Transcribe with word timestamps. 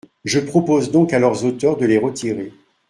Je 0.25 0.39
propose 0.39 0.89
donc 0.89 1.13
à 1.13 1.19
leurs 1.19 1.45
auteurs 1.45 1.77
de 1.77 1.85
les 1.85 1.99
retirer. 1.99 2.51